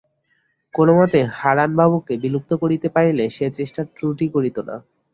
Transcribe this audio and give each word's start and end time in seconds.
কোনোমতে 0.73 1.19
হারানবাবুকে 1.35 2.13
বিলুপ্ত 2.23 2.51
করিতে 2.61 2.87
পারিলে 2.95 3.25
সে 3.29 3.45
চেষ্টার 3.57 3.85
ত্রুটি 3.95 4.25
করিত 4.35 4.57
না। 4.67 4.75